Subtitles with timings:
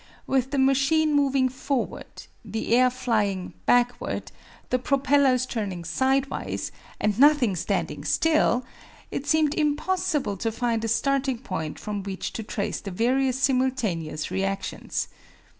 [0.25, 4.31] With the machine moving forward, the air flying backward,
[4.71, 8.65] the propellers turning sidewise, and nothing standing still,
[9.11, 14.31] it seemed impossible to find a starting point from which to trace the various simultaneous
[14.31, 15.07] reactions.